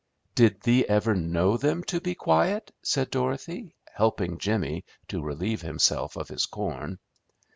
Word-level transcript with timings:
"Did 0.33 0.61
thee 0.61 0.83
ever 0.89 1.13
know 1.13 1.57
them 1.57 1.83
to 1.83 2.01
be 2.01 2.15
quiet?" 2.15 2.71
said 2.81 3.11
Dorothy, 3.11 3.75
helping 3.93 4.39
Jimmy 4.39 4.83
to 5.09 5.21
relieve 5.21 5.61
himself 5.61 6.15
of 6.17 6.27
his 6.27 6.47
corn. 6.47 6.97